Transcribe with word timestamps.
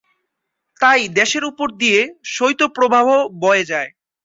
তাই 0.81 1.01
দেশের 1.19 1.43
উপর 1.51 1.67
দিয়ে 1.81 1.99
শৈতপ্রবাহ 2.33 3.05
বয়ে 3.41 3.63
যায়। 3.63 3.89